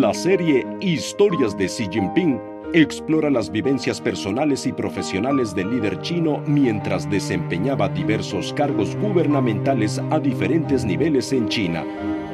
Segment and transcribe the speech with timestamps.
[0.00, 2.40] La serie Historias de Xi Jinping
[2.72, 10.18] explora las vivencias personales y profesionales del líder chino mientras desempeñaba diversos cargos gubernamentales a
[10.18, 11.84] diferentes niveles en China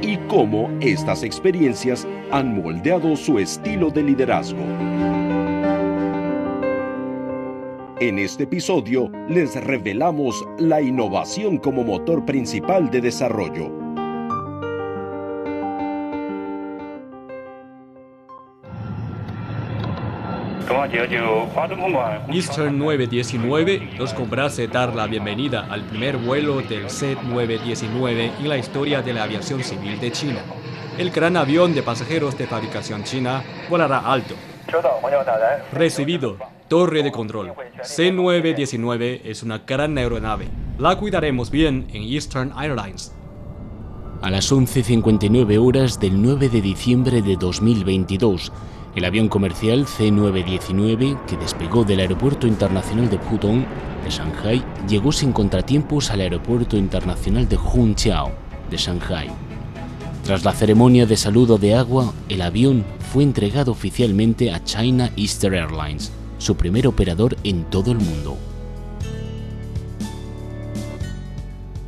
[0.00, 4.62] y cómo estas experiencias han moldeado su estilo de liderazgo.
[7.98, 13.85] En este episodio les revelamos la innovación como motor principal de desarrollo
[22.32, 29.00] Eastern 919 nos complace dar la bienvenida al primer vuelo del C-919 en la historia
[29.00, 30.40] de la aviación civil de China.
[30.98, 34.34] El gran avión de pasajeros de fabricación china volará alto.
[35.72, 36.36] Recibido.
[36.68, 37.52] Torre de control.
[37.82, 40.48] C-919 es una gran aeronave.
[40.78, 43.14] La cuidaremos bien en Eastern Airlines.
[44.22, 48.50] A las 11.59 horas del 9 de diciembre de 2022,
[48.96, 53.66] el avión comercial C-919, que despegó del Aeropuerto Internacional de Pudong,
[54.02, 58.32] de Shanghai, llegó sin contratiempos al Aeropuerto Internacional de Hongqiao,
[58.70, 59.28] de Shanghai.
[60.24, 65.54] Tras la ceremonia de saludo de agua, el avión fue entregado oficialmente a China Eastern
[65.54, 68.38] Airlines, su primer operador en todo el mundo.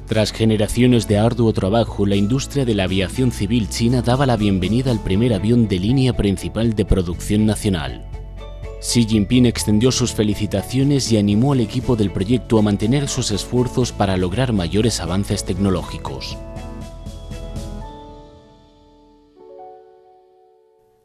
[0.08, 4.90] Tras generaciones de arduo trabajo, la industria de la aviación civil china daba la bienvenida
[4.90, 8.08] al primer avión de línea principal de producción nacional.
[8.80, 13.92] Xi Jinping extendió sus felicitaciones y animó al equipo del proyecto a mantener sus esfuerzos
[13.92, 16.38] para lograr mayores avances tecnológicos.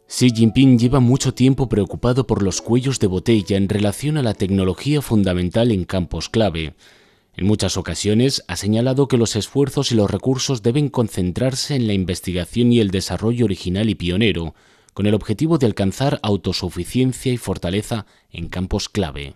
[0.07, 4.33] Xi Jinping lleva mucho tiempo preocupado por los cuellos de botella en relación a la
[4.33, 6.75] tecnología fundamental en campos clave,
[7.35, 11.93] en muchas ocasiones ha señalado que los esfuerzos y los recursos deben concentrarse en la
[11.93, 14.53] investigación y el desarrollo original y pionero,
[14.93, 19.33] con el objetivo de alcanzar autosuficiencia y fortaleza en campos clave.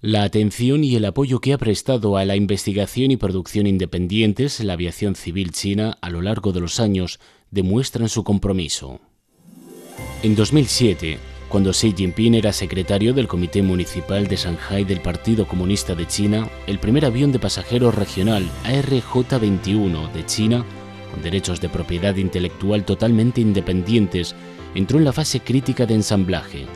[0.00, 4.68] La atención y el apoyo que ha prestado a la investigación y producción independientes en
[4.68, 7.18] la aviación civil china a lo largo de los años
[7.50, 9.00] demuestran su compromiso.
[10.22, 15.94] En 2007, cuando Xi Jinping era secretario del Comité Municipal de Shanghai del Partido Comunista
[15.94, 20.64] de China, el primer avión de pasajeros regional ARJ-21 de China,
[21.10, 24.34] con derechos de propiedad intelectual totalmente independientes,
[24.74, 26.66] entró en la fase crítica de ensamblaje.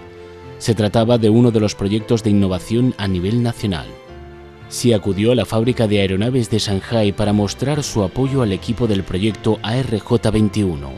[0.58, 3.88] Se trataba de uno de los proyectos de innovación a nivel nacional.
[4.70, 8.86] Xi acudió a la fábrica de aeronaves de Shanghai para mostrar su apoyo al equipo
[8.86, 10.88] del proyecto ARJ-21.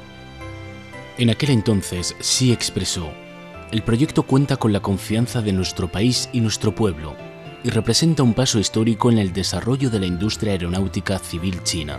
[1.18, 3.10] En aquel entonces, Xi expresó,
[3.74, 7.16] el proyecto cuenta con la confianza de nuestro país y nuestro pueblo
[7.64, 11.98] y representa un paso histórico en el desarrollo de la industria aeronáutica civil china.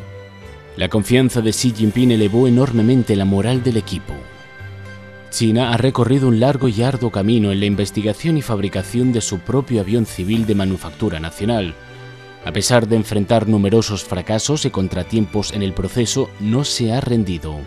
[0.77, 4.13] La confianza de Xi Jinping elevó enormemente la moral del equipo.
[5.31, 9.39] China ha recorrido un largo y arduo camino en la investigación y fabricación de su
[9.39, 11.75] propio avión civil de manufactura nacional.
[12.45, 17.59] A pesar de enfrentar numerosos fracasos y contratiempos en el proceso, no se ha rendido.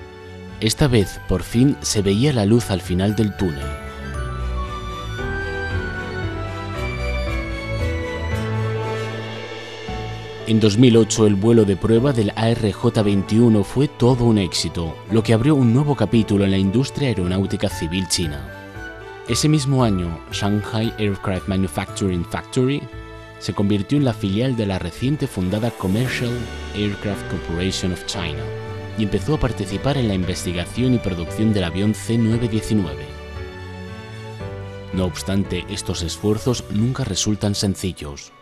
[0.61, 3.88] Esta vez, por fin, se veía la luz al final del túnel.
[10.49, 15.55] En 2008 el vuelo de prueba del ARJ-21 fue todo un éxito, lo que abrió
[15.55, 18.49] un nuevo capítulo en la industria aeronáutica civil china.
[19.29, 22.81] Ese mismo año, Shanghai Aircraft Manufacturing Factory
[23.39, 26.33] se convirtió en la filial de la reciente fundada Commercial
[26.75, 28.43] Aircraft Corporation of China
[28.97, 32.87] y empezó a participar en la investigación y producción del avión C-919.
[34.95, 38.33] No obstante, estos esfuerzos nunca resultan sencillos.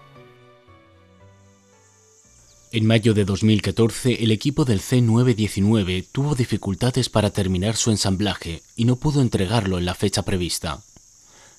[2.77, 8.85] En mayo de 2014, el equipo del C919 tuvo dificultades para terminar su ensamblaje y
[8.85, 10.83] no pudo entregarlo en la fecha prevista.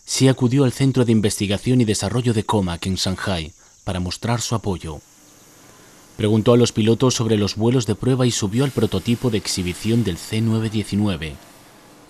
[0.05, 3.51] Sí acudió al Centro de Investigación y Desarrollo de Comac en Shanghai
[3.83, 5.01] para mostrar su apoyo.
[6.17, 10.03] Preguntó a los pilotos sobre los vuelos de prueba y subió al prototipo de exhibición
[10.03, 11.33] del C919.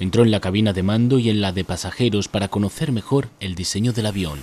[0.01, 3.55] Entró en la cabina de mando y en la de pasajeros para conocer mejor el
[3.55, 4.39] diseño del avión.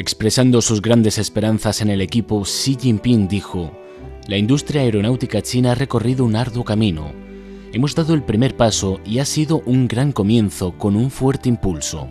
[0.00, 3.70] Expresando sus grandes esperanzas en el equipo, Xi Jinping dijo,
[4.28, 7.12] La industria aeronáutica china ha recorrido un arduo camino.
[7.74, 12.08] Hemos dado el primer paso y ha sido un gran comienzo con un fuerte impulso.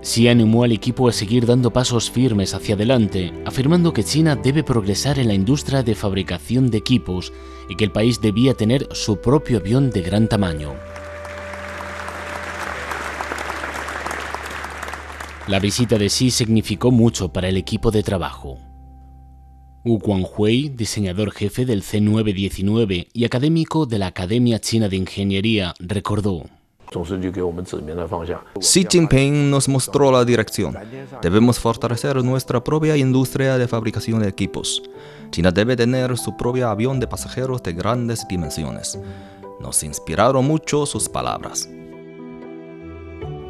[0.00, 4.62] Xi animó al equipo a seguir dando pasos firmes hacia adelante, afirmando que China debe
[4.62, 7.32] progresar en la industria de fabricación de equipos
[7.68, 10.74] y que el país debía tener su propio avión de gran tamaño.
[15.48, 18.58] La visita de Xi significó mucho para el equipo de trabajo.
[19.82, 26.44] Wu Guanghui, diseñador jefe del C919 y académico de la Academia China de Ingeniería, recordó.
[28.60, 30.76] Xi Jinping nos mostró la dirección.
[31.22, 34.82] Debemos fortalecer nuestra propia industria de fabricación de equipos.
[35.30, 38.98] China debe tener su propio avión de pasajeros de grandes dimensiones.
[39.60, 41.70] Nos inspiraron mucho sus palabras.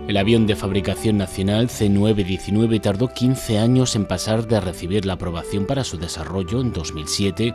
[0.08, 5.66] El avión de fabricación nacional C919 tardó 15 años en pasar de recibir la aprobación
[5.66, 7.52] para su desarrollo en 2007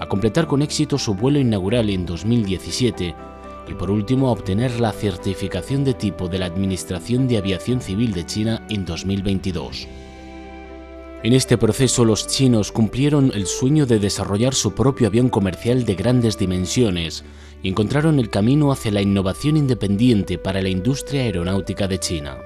[0.00, 3.14] a completar con éxito su vuelo inaugural en 2017
[3.68, 8.12] y por último a obtener la certificación de tipo de la Administración de Aviación Civil
[8.12, 9.88] de China en 2022.
[11.24, 15.94] En este proceso los chinos cumplieron el sueño de desarrollar su propio avión comercial de
[15.94, 17.24] grandes dimensiones,
[17.62, 22.36] y encontraron el camino hacia la innovación independiente para la industria aeronáutica de China.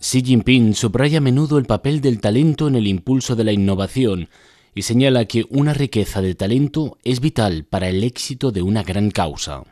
[0.00, 4.30] Xi Jinping subraya a menudo el papel del talento en el impulso de la innovación
[4.74, 9.10] y señala que una riqueza de talento es vital para el éxito de una gran
[9.10, 9.64] causa.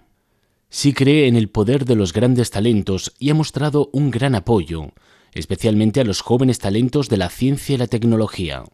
[0.68, 4.92] Xi cree en el poder de los grandes talentos y ha mostrado un gran apoyo,
[5.38, 8.64] especialmente a los jóvenes talentos de la ciencia y la tecnología.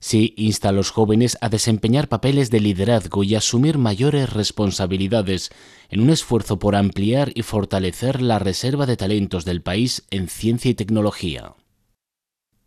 [0.00, 5.50] Sí insta a los jóvenes a desempeñar papeles de liderazgo y asumir mayores responsabilidades
[5.88, 10.70] en un esfuerzo por ampliar y fortalecer la reserva de talentos del país en ciencia
[10.70, 11.54] y tecnología.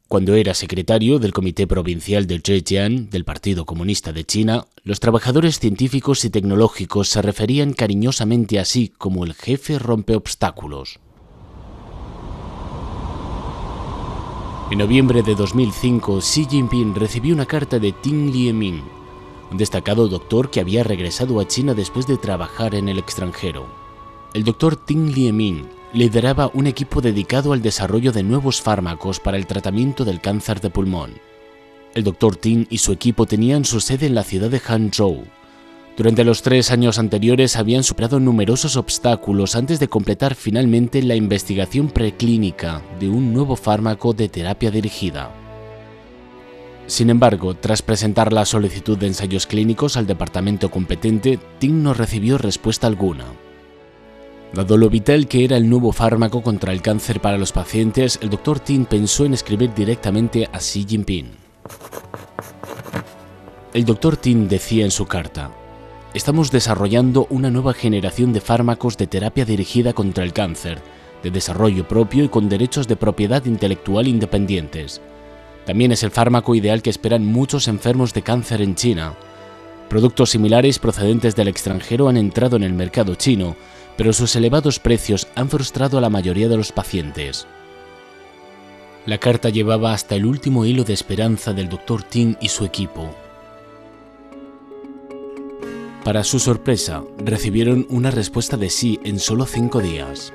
[0.07, 5.59] Cuando era secretario del Comité Provincial de Zhejiang del Partido Comunista de China, los trabajadores
[5.59, 10.99] científicos y tecnológicos se referían cariñosamente así como el jefe rompe obstáculos.
[14.69, 18.83] En noviembre de 2005, Xi Jinping recibió una carta de Ting Lieming,
[19.49, 23.65] un destacado doctor que había regresado a China después de trabajar en el extranjero.
[24.33, 29.47] El doctor Ting Lieming lideraba un equipo dedicado al desarrollo de nuevos fármacos para el
[29.47, 31.13] tratamiento del cáncer de pulmón.
[31.95, 35.23] El doctor Ting y su equipo tenían su sede en la ciudad de Hangzhou,
[35.97, 41.89] durante los tres años anteriores habían superado numerosos obstáculos antes de completar finalmente la investigación
[41.89, 45.31] preclínica de un nuevo fármaco de terapia dirigida.
[46.85, 52.37] Sin embargo, tras presentar la solicitud de ensayos clínicos al departamento competente, Ting no recibió
[52.37, 53.25] respuesta alguna.
[54.53, 58.29] Dado lo vital que era el nuevo fármaco contra el cáncer para los pacientes, el
[58.29, 58.59] Dr.
[58.59, 61.31] Ting pensó en escribir directamente a Xi Jinping.
[63.73, 64.15] El Dr.
[64.15, 65.51] Ting decía en su carta,
[66.17, 70.81] Estamos desarrollando una nueva generación de fármacos de terapia dirigida contra el cáncer,
[71.21, 74.99] de desarrollo propio y con derechos de propiedad intelectual independientes.
[75.67, 79.13] También es el fármaco ideal que esperan muchos enfermos de cáncer en China.
[79.89, 83.55] Productos similares procedentes del extranjero han entrado en el mercado chino,
[83.95, 87.45] pero sus elevados precios han frustrado a la mayoría de los pacientes.
[89.05, 92.01] La carta llevaba hasta el último hilo de esperanza del Dr.
[92.01, 93.13] Ting y su equipo.
[96.07, 100.31] Para su sorpresa, recibieron una respuesta de sí en solo cinco días.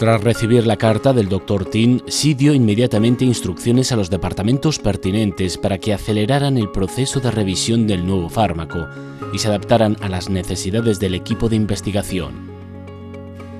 [0.00, 1.64] Tras recibir la carta del Dr.
[1.64, 7.30] Tin, sí dio inmediatamente instrucciones a los departamentos pertinentes para que aceleraran el proceso de
[7.30, 8.88] revisión del nuevo fármaco
[9.32, 12.50] y se adaptaran a las necesidades del equipo de investigación.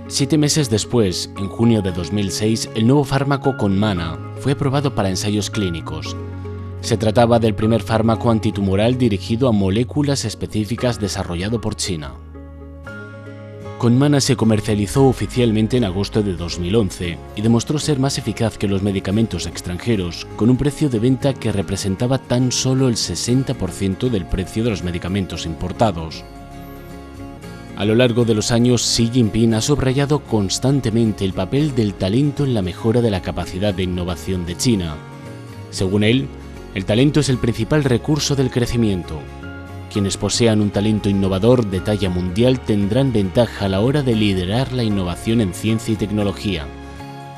[0.09, 5.11] Siete meses después, en junio de 2006, el nuevo fármaco con Mana fue aprobado para
[5.11, 6.17] ensayos clínicos
[6.87, 12.13] se trataba del primer fármaco antitumoral dirigido a moléculas específicas desarrollado por China.
[13.79, 18.83] Conmana se comercializó oficialmente en agosto de 2011 y demostró ser más eficaz que los
[18.83, 24.63] medicamentos extranjeros, con un precio de venta que representaba tan solo el 60% del precio
[24.63, 26.23] de los medicamentos importados.
[27.77, 32.45] A lo largo de los años, Xi Jinping ha subrayado constantemente el papel del talento
[32.45, 34.95] en la mejora de la capacidad de innovación de China.
[35.71, 36.29] Según él,
[36.77, 39.19] el talento es el principal recurso del crecimiento.
[39.91, 44.73] Quienes posean un talento innovador de talla mundial tendrán ventaja a la hora de liderar
[44.73, 46.67] la innovación en ciencia y tecnología.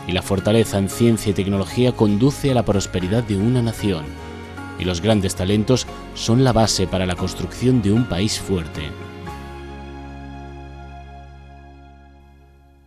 [0.08, 4.06] Y la fortaleza en ciencia y tecnología conduce a la prosperidad de una nación.
[4.80, 8.90] Y los grandes talentos son la base para la construcción de un país fuerte.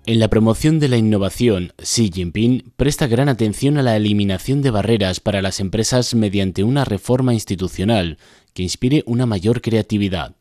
[0.07, 4.71] En la promoción de la innovación, Xi Jinping presta gran atención a la eliminación de
[4.71, 8.17] barreras para las empresas mediante una reforma institucional
[8.55, 10.35] que inspire una mayor creatividad.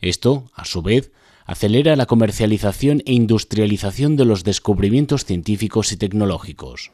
[0.00, 1.12] Esto, a su vez,
[1.44, 6.90] acelera la comercialización e industrialización de los descubrimientos científicos y tecnológicos.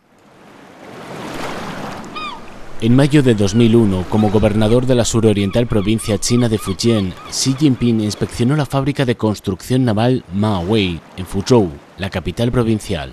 [2.80, 8.00] En mayo de 2001, como gobernador de la suroriental provincia china de Fujian, Xi Jinping
[8.00, 10.24] inspeccionó la fábrica de construcción naval
[10.66, 13.12] Wei en Fuzhou, la capital provincial.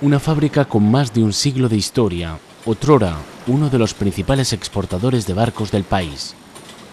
[0.00, 3.16] Una fábrica con más de un siglo de historia, otrora
[3.48, 6.36] uno de los principales exportadores de barcos del país.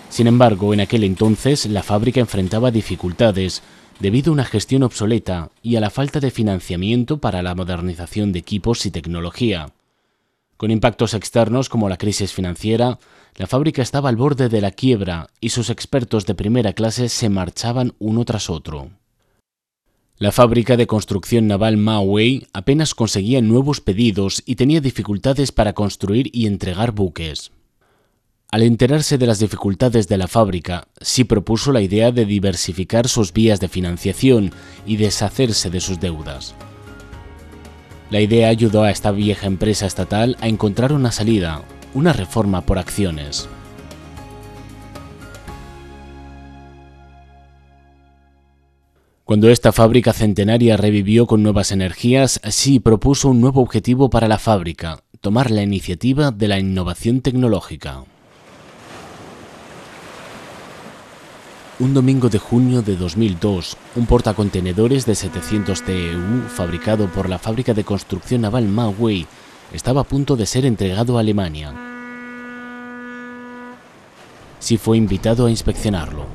[0.10, 3.62] Sin embargo, en aquel entonces la fábrica enfrentaba dificultades
[4.00, 8.40] debido a una gestión obsoleta y a la falta de financiamiento para la modernización de
[8.40, 9.68] equipos y tecnología.
[10.62, 13.00] Con impactos externos como la crisis financiera,
[13.36, 17.30] la fábrica estaba al borde de la quiebra y sus expertos de primera clase se
[17.30, 18.92] marchaban uno tras otro.
[20.18, 26.30] La fábrica de construcción naval Maui apenas conseguía nuevos pedidos y tenía dificultades para construir
[26.32, 27.52] y entregar buques.
[28.52, 33.34] Al enterarse de las dificultades de la fábrica, sí propuso la idea de diversificar sus
[33.34, 34.52] vías de financiación
[34.86, 36.54] y deshacerse de sus deudas.
[38.12, 41.62] La idea ayudó a esta vieja empresa estatal a encontrar una salida,
[41.94, 43.48] una reforma por acciones.
[49.24, 54.40] Cuando esta fábrica centenaria revivió con nuevas energías, sí propuso un nuevo objetivo para la
[54.40, 58.04] fábrica, tomar la iniciativa de la innovación tecnológica.
[61.82, 67.74] Un domingo de junio de 2002, un portacontenedores de 700 TEU fabricado por la fábrica
[67.74, 69.26] de construcción naval Maui
[69.74, 71.74] estaba a punto de ser entregado a Alemania.
[74.60, 76.28] Sí fue invitado a inspeccionarlo.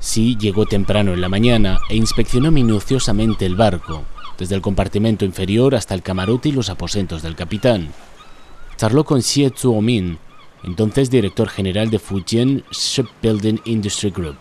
[0.00, 4.02] Sí llegó temprano en la mañana e inspeccionó minuciosamente el barco,
[4.38, 7.92] desde el compartimento inferior hasta el camarote y los aposentos del capitán.
[8.76, 10.18] Charló con Xie Zuomin,
[10.64, 14.38] entonces director general de Fujian Shipbuilding Industry Group.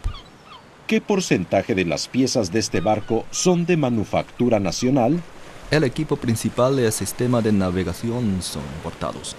[0.88, 5.22] ¿Qué porcentaje de las piezas de este barco son de manufactura nacional?
[5.70, 9.36] El equipo principal y el sistema de navegación son importados.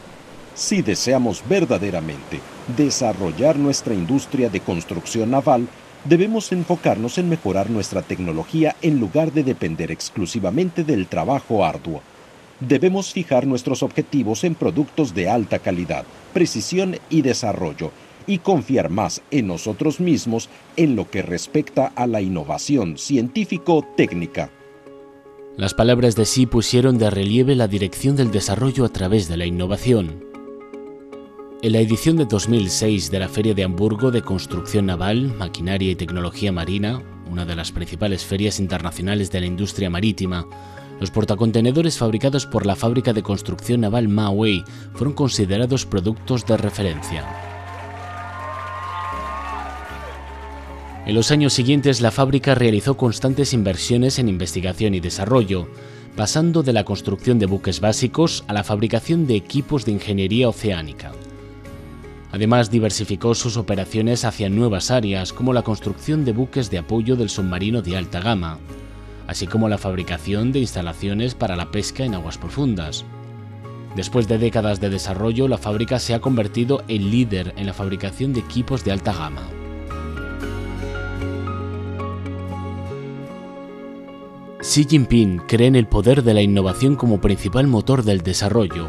[0.54, 2.40] Si deseamos verdaderamente
[2.76, 5.66] desarrollar nuestra industria de construcción naval,
[6.04, 12.02] debemos enfocarnos en mejorar nuestra tecnología en lugar de depender exclusivamente del trabajo arduo.
[12.60, 17.90] Debemos fijar nuestros objetivos en productos de alta calidad, precisión y desarrollo,
[18.26, 24.50] y confiar más en nosotros mismos en lo que respecta a la innovación científico-técnica.
[25.56, 29.46] Las palabras de sí pusieron de relieve la dirección del desarrollo a través de la
[29.46, 30.24] innovación.
[31.62, 35.96] En la edición de 2006 de la Feria de Hamburgo de Construcción Naval, Maquinaria y
[35.96, 40.46] Tecnología Marina, una de las principales ferias internacionales de la industria marítima,
[41.00, 47.26] los portacontenedores fabricados por la fábrica de construcción naval Maui fueron considerados productos de referencia.
[51.06, 55.66] En los años siguientes la fábrica realizó constantes inversiones en investigación y desarrollo,
[56.14, 61.12] pasando de la construcción de buques básicos a la fabricación de equipos de ingeniería oceánica.
[62.32, 67.28] Además, diversificó sus operaciones hacia nuevas áreas como la construcción de buques de apoyo del
[67.28, 68.58] submarino de alta gama,
[69.30, 73.04] así como la fabricación de instalaciones para la pesca en aguas profundas.
[73.94, 78.32] Después de décadas de desarrollo, la fábrica se ha convertido en líder en la fabricación
[78.32, 79.48] de equipos de alta gama.
[84.62, 88.88] Xi Jinping cree en el poder de la innovación como principal motor del desarrollo.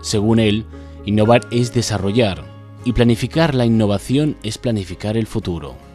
[0.00, 0.64] Según él,
[1.04, 2.44] innovar es desarrollar,
[2.86, 5.85] y planificar la innovación es planificar el futuro.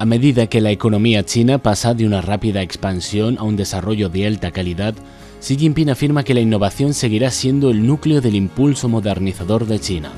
[0.00, 4.26] A medida que la economía china pasa de una rápida expansión a un desarrollo de
[4.26, 4.94] alta calidad,
[5.40, 10.10] Xi Jinping afirma que la innovación seguirá siendo el núcleo del impulso modernizador de China.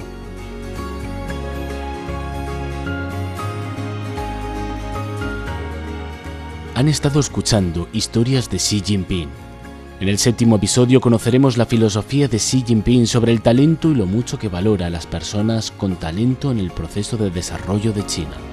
[6.76, 9.28] Han estado escuchando historias de Xi Jinping
[9.98, 14.06] en el séptimo episodio conoceremos la filosofía de Xi Jinping sobre el talento y lo
[14.06, 18.51] mucho que valora a las personas con talento en el proceso de desarrollo de China.